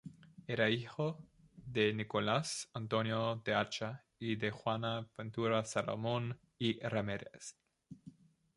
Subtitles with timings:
[0.47, 1.19] Era hijo
[1.53, 7.55] de Nicolás Antonio de Acha y de Juana Ventura Salomón y Ramírez.